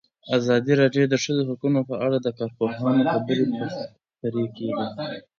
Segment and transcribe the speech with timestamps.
[0.37, 4.69] ازادي راډیو د د ښځو حقونه په اړه د کارپوهانو خبرې خپرې کړي.